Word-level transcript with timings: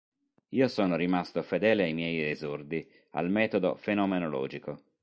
Io 0.55 0.67
sono 0.67 0.95
rimasto 0.95 1.43
fedele 1.43 1.83
ai 1.83 1.93
miei 1.93 2.27
esordi, 2.27 2.89
al 3.11 3.29
metodo 3.29 3.75
fenomenologico". 3.75 4.79